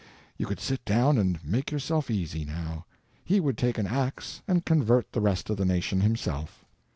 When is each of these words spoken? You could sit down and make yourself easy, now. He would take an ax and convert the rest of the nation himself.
You 0.35 0.47
could 0.47 0.59
sit 0.59 0.83
down 0.83 1.19
and 1.19 1.37
make 1.45 1.69
yourself 1.69 2.09
easy, 2.09 2.43
now. 2.43 2.87
He 3.23 3.39
would 3.39 3.55
take 3.55 3.77
an 3.77 3.85
ax 3.85 4.41
and 4.47 4.65
convert 4.65 5.11
the 5.11 5.21
rest 5.21 5.47
of 5.51 5.57
the 5.57 5.65
nation 5.65 6.01
himself. 6.01 6.65